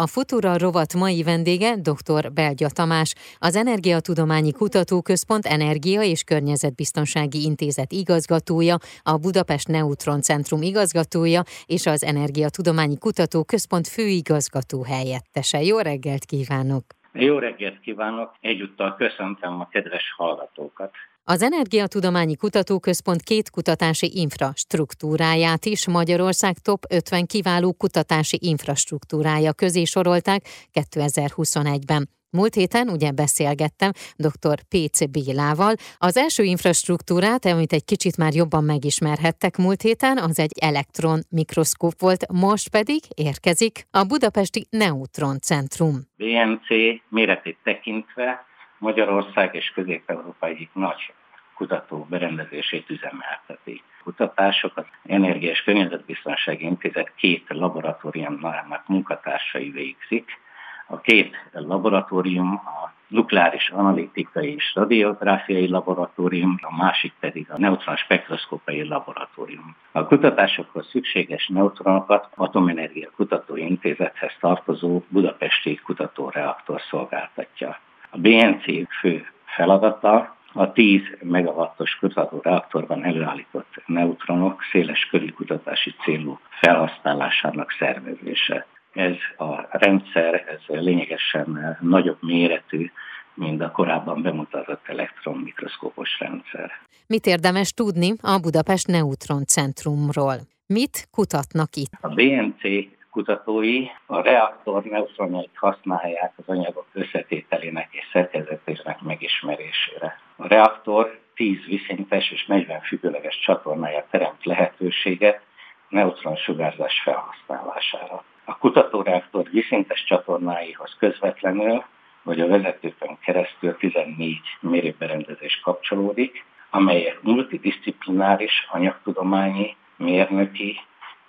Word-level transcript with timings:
A 0.00 0.06
Futura 0.06 0.58
rovat 0.58 0.94
mai 0.94 1.22
vendége 1.22 1.76
dr. 1.76 2.32
Belgya 2.32 2.68
Tamás, 2.68 3.14
az 3.38 3.56
Energiatudományi 3.56 4.52
Kutatóközpont 4.52 5.46
Energia 5.46 6.02
és 6.02 6.22
Környezetbiztonsági 6.22 7.42
Intézet 7.42 7.92
igazgatója, 7.92 8.76
a 9.02 9.16
Budapest 9.16 9.68
Neutron 9.68 10.20
Centrum 10.20 10.62
igazgatója 10.62 11.42
és 11.66 11.86
az 11.86 12.04
Energiatudományi 12.04 12.98
Kutatóközpont 12.98 13.88
főigazgató 13.88 14.82
helyettese. 14.82 15.62
Jó 15.62 15.78
reggelt 15.78 16.24
kívánok! 16.24 16.84
Jó 17.12 17.38
reggelt 17.38 17.80
kívánok! 17.80 18.34
Egyúttal 18.40 18.94
köszöntöm 18.96 19.60
a 19.60 19.68
kedves 19.68 20.14
hallgatókat! 20.16 20.90
Az 21.24 21.42
Energiatudományi 21.42 22.36
Kutatóközpont 22.36 23.22
két 23.22 23.50
kutatási 23.50 24.10
infrastruktúráját 24.14 25.64
is 25.64 25.88
Magyarország 25.88 26.58
top 26.58 26.84
50 26.88 27.26
kiváló 27.26 27.72
kutatási 27.72 28.38
infrastruktúrája 28.40 29.52
közé 29.52 29.84
sorolták 29.84 30.42
2021-ben. 30.72 32.08
Múlt 32.30 32.54
héten 32.54 32.88
ugye 32.88 33.10
beszélgettem 33.10 33.90
dr. 34.16 34.62
P.C. 34.68 35.10
Bélával. 35.10 35.74
Az 35.98 36.16
első 36.16 36.42
infrastruktúrát, 36.42 37.44
amit 37.44 37.72
egy 37.72 37.84
kicsit 37.84 38.16
már 38.16 38.34
jobban 38.34 38.64
megismerhettek 38.64 39.56
múlt 39.56 39.82
héten, 39.82 40.18
az 40.18 40.38
egy 40.38 40.52
elektron 40.60 41.20
mikroszkóp 41.28 41.92
volt, 41.98 42.32
most 42.32 42.68
pedig 42.70 43.00
érkezik 43.14 43.86
a 43.90 44.04
Budapesti 44.04 44.66
Neutron 44.70 45.38
Centrum. 45.38 45.94
BNC 46.16 46.68
méretét 47.08 47.58
tekintve 47.64 48.49
Magyarország 48.80 49.54
és 49.54 49.70
Közép-Európa 49.74 50.46
egyik 50.46 50.70
nagy 50.72 51.12
kutató 51.54 52.06
berendezését 52.10 52.90
üzemelteti. 52.90 53.82
Kutatások 54.02 54.76
az 54.76 54.84
Energia 55.06 55.50
és 55.50 55.62
Környezetbiztonsági 55.62 56.64
Intézet 56.64 57.14
két 57.14 57.44
laboratóriumának 57.48 58.88
munkatársai 58.88 59.70
végzik. 59.70 60.38
A 60.86 61.00
két 61.00 61.36
laboratórium 61.52 62.52
a 62.52 62.92
nukleáris 63.08 63.68
analitikai 63.68 64.54
és 64.54 64.74
radiográfiai 64.74 65.68
laboratórium, 65.68 66.58
a 66.60 66.76
másik 66.76 67.12
pedig 67.20 67.50
a 67.50 67.58
neutron 67.58 67.96
spektroszkópai 67.96 68.88
laboratórium. 68.88 69.76
A 69.92 70.06
kutatásokhoz 70.06 70.88
szükséges 70.88 71.48
neutronokat 71.48 72.28
Atomenergia 72.34 73.10
Kutatóintézethez 73.16 74.32
tartozó 74.40 75.02
budapesti 75.08 75.74
kutatóreaktor 75.74 76.80
szolgáltatja. 76.90 77.78
A 78.10 78.18
BNC 78.18 78.64
fő 79.00 79.26
feladata 79.44 80.36
a 80.52 80.72
10 80.72 81.00
megawattos 81.22 81.96
kutató 82.00 82.40
reaktorban 82.42 83.04
előállított 83.04 83.82
neutronok 83.86 84.62
széles 84.72 85.06
körű 85.10 85.30
kutatási 85.30 85.94
célú 86.04 86.38
felhasználásának 86.60 87.70
szervezése. 87.78 88.66
Ez 88.92 89.14
a 89.36 89.78
rendszer 89.78 90.34
ez 90.34 90.76
lényegesen 90.80 91.78
nagyobb 91.80 92.18
méretű, 92.20 92.90
mint 93.34 93.62
a 93.62 93.70
korábban 93.70 94.22
bemutatott 94.22 94.88
elektronmikroszkópos 94.88 96.18
rendszer. 96.18 96.70
Mit 97.06 97.26
érdemes 97.26 97.72
tudni 97.72 98.12
a 98.22 98.38
Budapest 98.42 98.86
Neutron 98.86 99.44
Centrumról? 99.44 100.36
Mit 100.66 101.08
kutatnak 101.10 101.76
itt? 101.76 101.90
A 102.00 102.08
BNC 102.08 102.62
kutatói 103.10 103.86
a 104.06 104.20
reaktor 104.20 104.82
neutronjait 104.82 105.50
használják 105.54 106.32
az 106.36 106.44
anyagok 106.46 106.86
összetételének 106.92 107.88
és 107.90 108.08
szerkezetének 108.12 109.00
megismerésére. 109.00 110.20
A 110.36 110.46
reaktor 110.46 111.18
10 111.34 111.64
viszintes 111.66 112.30
és 112.30 112.46
40 112.46 112.80
függőleges 112.80 113.38
csatornája 113.38 114.06
teremt 114.10 114.44
lehetőséget 114.44 115.40
neutron 115.88 116.36
sugárzás 116.36 117.00
felhasználására. 117.04 118.24
A 118.44 118.58
kutatóreaktor 118.58 119.48
viszintes 119.50 120.04
csatornáihoz 120.04 120.96
közvetlenül 120.98 121.84
vagy 122.22 122.40
a 122.40 122.46
vezetőkön 122.46 123.18
keresztül 123.18 123.76
14 123.76 124.40
mérőberendezés 124.60 125.60
kapcsolódik, 125.64 126.44
amelyek 126.70 127.22
multidisciplináris, 127.22 128.68
anyagtudományi, 128.70 129.76
mérnöki, 129.96 130.80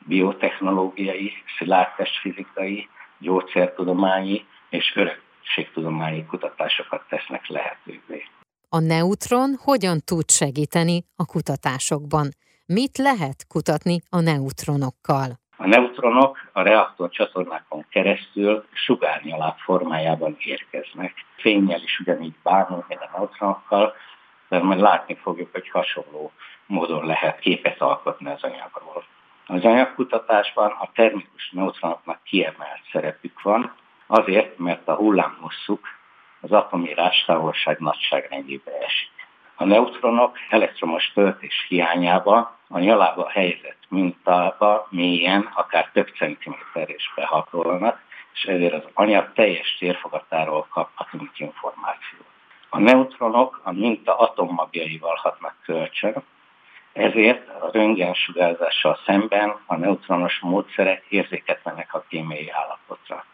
biotechnológiai, 0.06 1.34
szilárdtestfizikai, 1.58 2.90
gyógyszertudományi 3.18 4.46
és 4.70 4.94
örökségtudományi 4.96 6.26
kutatásokat 6.26 7.04
tesznek 7.10 7.48
lehetővé. 7.48 8.24
A 8.70 8.80
neutron 8.80 9.56
hogyan 9.64 10.00
tud 10.06 10.30
segíteni 10.30 11.04
a 11.16 11.26
kutatásokban? 11.26 12.30
Mit 12.66 12.98
lehet 12.98 13.48
kutatni 13.48 14.02
a 14.10 14.20
neutronokkal? 14.20 15.40
A 15.58 15.68
neutronok 15.68 16.38
a 16.54 16.62
reaktor 16.62 17.10
csatornákon 17.10 17.86
keresztül 17.90 18.66
sugárnyalák 18.74 19.58
formájában 19.58 20.36
érkeznek. 20.40 21.14
Fényjel 21.38 21.82
is 21.84 22.00
ugyanígy 22.00 22.36
bánunk, 22.44 22.88
mint 22.88 23.02
a 23.02 23.10
neutronokkal, 23.18 23.94
de 24.50 24.60
majd 24.60 24.80
látni 24.80 25.16
fogjuk, 25.16 25.52
hogy 25.52 25.70
hasonló 25.70 26.32
módon 26.66 27.06
lehet 27.06 27.40
képet 27.40 27.82
alkotni 27.82 28.30
az 28.30 28.44
anyagról. 28.44 29.04
Az 29.52 29.66
anyagkutatásban 29.66 30.76
a 30.80 30.90
termikus 30.94 31.50
neutronoknak 31.52 32.24
kiemelt 32.24 32.82
szerepük 32.92 33.42
van, 33.42 33.74
azért, 34.08 34.58
mert 34.58 34.88
a 34.88 34.96
hullámhosszuk 34.96 35.88
az 36.42 36.52
atomírás 36.52 37.24
távolság 37.26 37.80
nagyságrendjébe 37.80 38.72
esik. 38.72 39.12
A 39.56 39.66
neutronok 39.66 40.38
elektromos 40.50 41.12
töltés 41.14 41.66
hiányában 41.68 42.50
a 42.68 42.80
nyalába 42.80 43.30
helyezett 43.30 43.84
mintába 43.90 44.88
mélyen, 44.90 45.50
akár 45.54 45.90
több 45.94 46.08
centiméter 46.18 46.90
is 46.90 47.14
behatolnak, 47.16 48.02
és 48.34 48.44
ezért 48.44 48.74
az 48.74 48.90
anyag 48.94 49.34
teljes 49.34 49.78
térfogatáról 49.80 50.68
kaphatunk 50.70 51.40
információt. 51.40 52.28
A 52.70 52.80
neutronok 52.80 53.62
a 53.64 53.72
minta 53.72 54.18
atommagjaival 54.18 55.16
hatnak 55.22 55.56
kölcsön, 55.64 56.24
ezért 56.94 57.50
a 57.50 57.70
röntgensugárzással 57.72 59.00
szemben 59.06 59.56
a 59.66 59.76
neutronos 59.76 60.40
módszerek 60.40 61.04
érzéketlenek 61.10 61.94
a 61.94 62.06
kémiai 62.10 62.50
állapotra. 62.50 63.26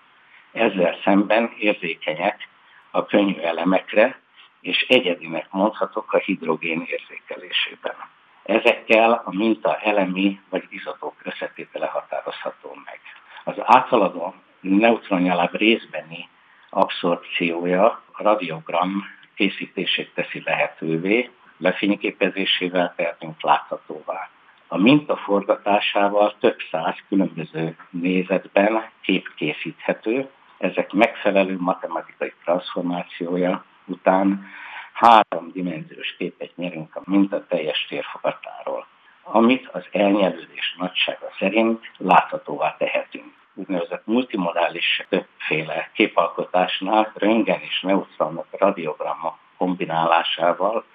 Ezzel 0.51 0.97
szemben 1.03 1.53
érzékenyek 1.57 2.47
a 2.91 3.05
könnyű 3.05 3.39
elemekre, 3.39 4.19
és 4.61 4.85
egyedinek 4.89 5.47
mondhatok 5.51 6.13
a 6.13 6.17
hidrogén 6.17 6.85
érzékelésében. 6.85 7.95
Ezekkel 8.43 9.21
a 9.25 9.35
minta 9.35 9.75
elemi 9.75 10.39
vagy 10.49 10.63
izotók 10.69 11.15
összetétele 11.23 11.85
határozható 11.85 12.77
meg. 12.85 12.99
Az 13.43 13.55
áthaladó 13.65 14.33
neutronjaláb 14.59 15.55
részbeni 15.55 16.29
abszorpciója 16.69 17.85
a 18.11 18.23
radiogram 18.23 19.05
készítését 19.35 20.13
teszi 20.13 20.41
lehetővé, 20.45 21.29
lefényképezésével 21.57 22.93
tehetünk 22.95 23.41
láthatóvá. 23.41 24.29
A 24.67 24.77
minta 24.77 25.15
forgatásával 25.15 26.35
több 26.39 26.57
száz 26.71 26.95
különböző 27.09 27.75
nézetben 27.89 28.89
kép 29.01 29.33
készíthető, 29.35 30.29
ezek 30.57 30.91
megfelelő 30.91 31.57
matematikai 31.59 32.33
transformációja 32.43 33.65
után 33.85 34.47
háromdimenziós 34.93 36.15
képet 36.17 36.55
nyerünk 36.55 36.95
a 36.95 37.01
minta 37.03 37.45
teljes 37.47 37.85
térfogatáról, 37.89 38.87
amit 39.23 39.67
az 39.71 39.85
elnyelődés 39.91 40.75
nagysága 40.77 41.29
szerint 41.39 41.91
láthatóvá 41.97 42.75
tehetünk. 42.77 43.33
Úgynevezett 43.53 44.05
multimodális 44.05 45.05
többféle 45.09 45.89
képalkotásnál 45.93 47.11
röntgen 47.15 47.59
és 47.59 47.81
neutronok 47.81 48.47
radiogramma 48.51 49.37
kombinálásával 49.57 50.85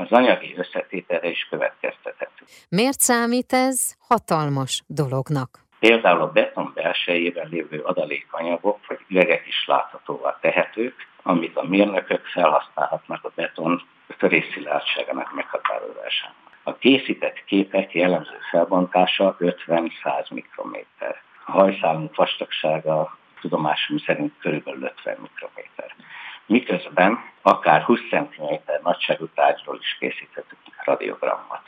az 0.00 0.12
anyagi 0.12 0.54
összetételre 0.56 1.28
is 1.28 1.46
következtethető. 1.50 2.44
Miért 2.68 3.00
számít 3.00 3.52
ez 3.52 3.96
hatalmas 4.08 4.82
dolognak? 4.86 5.58
Például 5.78 6.20
a 6.20 6.30
beton 6.30 6.72
belsejében 6.74 7.48
lévő 7.50 7.80
adalékanyagok 7.80 8.86
vagy 8.86 8.98
üvegek 9.08 9.46
is 9.46 9.66
láthatóvá 9.66 10.38
tehetők, 10.40 10.94
amit 11.22 11.56
a 11.56 11.64
mérnökök 11.64 12.24
felhasználhatnak 12.24 13.24
a 13.24 13.32
beton 13.34 13.82
törésszilárdságának 14.18 15.34
meghatározásán. 15.34 16.32
A 16.62 16.74
készített 16.74 17.44
képek 17.44 17.94
jellemző 17.94 18.38
felbontása 18.50 19.36
50-100 19.40 20.30
mikrométer. 20.30 21.22
A 21.46 21.50
hajszálunk 21.50 22.16
vastagsága 22.16 23.18
tudomásom 23.40 23.98
szerint 23.98 24.32
körülbelül 24.38 24.82
50 24.82 25.16
mikrométer 25.20 25.94
miközben 26.50 27.18
akár 27.42 27.82
20 27.82 28.00
cm 28.10 28.54
nagyságú 28.82 29.26
tárgyról 29.34 29.78
is 29.80 29.96
készíthetünk 29.98 30.60
radiogrammat. 30.84 31.62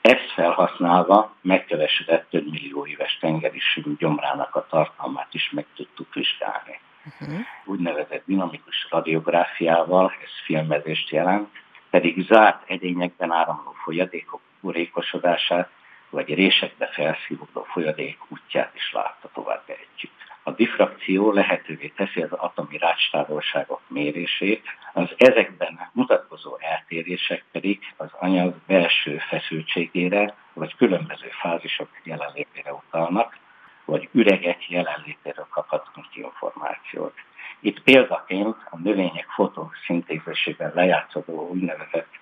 Ezt 0.00 0.32
felhasználva 0.34 1.34
megkevesedett 1.40 2.30
több 2.30 2.50
millió 2.50 2.86
éves 2.86 3.18
tengeri 3.20 3.60
gyomrának 3.98 4.54
a 4.54 4.66
tartalmát 4.70 5.34
is 5.34 5.50
meg 5.50 5.66
tudtuk 5.76 6.14
vizsgálni. 6.14 6.80
Uh-huh. 7.20 7.38
Úgynevezett 7.64 8.22
dinamikus 8.26 8.86
radiográfiával, 8.90 10.12
ez 10.22 10.44
filmezést 10.44 11.10
jelent, 11.10 11.48
pedig 11.90 12.26
zárt 12.26 12.70
edényekben 12.70 13.32
áramló 13.32 13.74
folyadékok 13.84 14.40
burékosodását, 14.60 15.70
vagy 16.10 16.34
résekbe 16.34 16.86
felszívódó 16.86 17.62
folyadék 17.62 18.18
útját 18.28 18.74
is 18.74 18.92
láthatóvá 18.92 19.62
tehetjük. 19.66 20.12
A 20.48 20.52
diffrakció 20.52 21.32
lehetővé 21.32 21.92
teszi 21.96 22.22
az 22.22 22.32
atomi 22.32 22.78
rácstávolságok 22.78 23.80
mérését, 23.88 24.62
az 24.92 25.08
ezekben 25.16 25.90
mutatkozó 25.92 26.58
eltérések 26.60 27.44
pedig 27.52 27.80
az 27.96 28.08
anyag 28.12 28.54
belső 28.66 29.18
feszültségére 29.18 30.34
vagy 30.52 30.76
különböző 30.76 31.28
fázisok 31.40 31.88
jelenlétére 32.02 32.72
utalnak, 32.72 33.38
vagy 33.84 34.08
üregek 34.12 34.70
jelenlétéről 34.70 35.46
kaphatunk 35.50 36.06
információt. 36.16 37.14
Itt 37.60 37.82
példaként 37.82 38.56
a 38.70 38.78
növények 38.78 39.26
fotoszintézisében 39.28 40.72
lejátszódó 40.74 41.48
úgynevezett 41.48 42.18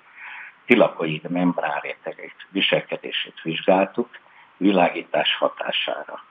tilakoid 0.67 1.31
membránrétegét 1.31 2.47
viselkedését 2.51 3.41
vizsgáltuk 3.43 4.09
világítás 4.57 5.37
hatására. 5.37 6.23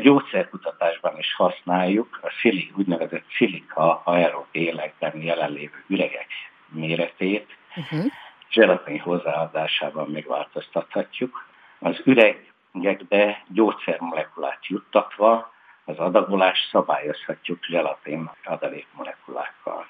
Gyógyszerkutatásban 0.00 1.18
is 1.18 1.34
használjuk 1.34 2.18
a 2.22 2.30
szilik, 2.40 2.78
úgynevezett 2.78 3.24
szilika 3.36 4.02
aerogélekben 4.04 5.22
jelenlévő 5.22 5.84
üregek 5.86 6.26
méretét, 6.68 7.56
uh-huh. 7.76 8.04
zselatin 8.50 9.00
hozzáadásában 9.00 10.10
megváltoztathatjuk. 10.10 11.46
Az 11.78 12.00
üregekbe 12.04 13.42
gyógyszermolekulát 13.48 14.66
juttatva 14.66 15.52
az 15.84 15.98
adagolást 15.98 16.68
szabályozhatjuk 16.70 17.64
zselatin 17.64 18.30
adalékmolekulákkal. 18.44 19.86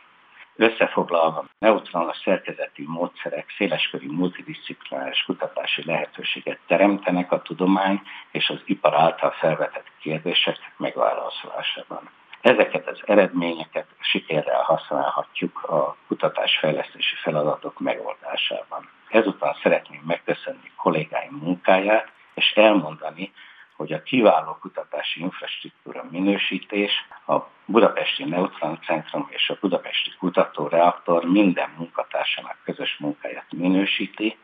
Összefoglalva, 0.57 1.45
neutronos 1.59 2.17
szerkezeti 2.25 2.85
módszerek 2.87 3.55
széleskörű 3.57 4.11
multidisciplináris 4.69 5.23
kutatási 5.25 5.85
lehetőséget 5.85 6.59
teremtenek 6.67 7.33
a 7.33 7.43
tudomány 7.43 8.03
és 8.31 8.49
az 8.49 8.61
ipar 8.65 8.95
által 8.95 9.31
felvetett 9.31 9.87
kérdések 10.01 10.57
megválaszolásában. 10.77 12.11
Ezeket 12.41 12.89
az 12.89 13.01
eredményeket 13.07 13.87
sikerrel 14.01 14.63
használhatjuk 14.63 15.63
a 15.63 15.97
kutatásfejlesztési 16.07 17.15
feladatok 17.23 17.81
megoldásában. 17.81 18.89
Ezután 19.09 19.57
szeretném 19.63 20.03
megköszönni 20.07 20.73
kollégáim 20.77 21.39
munkáját, 21.43 22.11
és 22.35 22.53
elmondani, 22.55 23.33
hogy 23.77 23.93
a 23.93 24.03
kiváló 24.03 24.57
kutatási 24.61 25.21
infrastruktúra 25.21 26.05
minősítés, 26.11 26.93
a 27.27 27.37
Budapesti 27.65 28.25
Neutron 28.25 28.79
Centrum 28.87 29.27
és 29.31 29.49
a 29.51 29.57
Budapesti 29.61 30.11
Kutatóreaktor 30.19 31.25
minden 31.25 31.71
munkatársának 31.77 32.57
közös 32.65 32.97
munkáját 32.99 33.53
minősíti, 33.53 34.37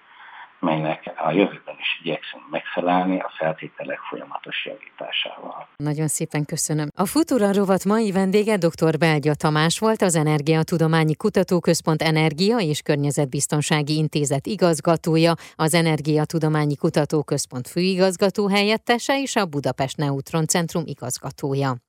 melynek 0.64 1.12
a 1.16 1.30
jövőben 1.30 1.76
is 1.78 2.00
igyekszünk 2.02 2.50
megfelelni 2.50 3.18
a 3.18 3.30
feltételek 3.38 3.98
folyamatos 3.98 4.66
javításával. 4.66 5.68
Nagyon 5.76 6.08
szépen 6.08 6.44
köszönöm. 6.44 6.88
A 6.96 7.06
Futura 7.06 7.52
rovat 7.52 7.84
mai 7.84 8.12
vendége 8.12 8.56
dr. 8.56 8.98
Belgya 8.98 9.34
Tamás 9.34 9.78
volt, 9.78 10.02
az 10.02 10.14
Energiatudományi 10.14 11.14
Kutatóközpont 11.14 12.02
Energia 12.02 12.58
és 12.58 12.80
Környezetbiztonsági 12.80 13.96
Intézet 13.96 14.46
igazgatója, 14.46 15.32
az 15.54 15.74
Energiatudományi 15.74 16.76
Kutatóközpont 16.76 17.68
főigazgató 17.68 18.48
helyettese 18.48 19.20
és 19.20 19.36
a 19.36 19.46
Budapest 19.46 19.96
Neutron 19.96 20.46
Centrum 20.46 20.82
igazgatója. 20.86 21.83